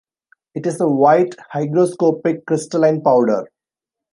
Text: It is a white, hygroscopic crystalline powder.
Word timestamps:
It 0.55 0.65
is 0.65 0.81
a 0.81 0.87
white, 0.87 1.35
hygroscopic 1.53 2.45
crystalline 2.47 3.01
powder. 3.03 3.45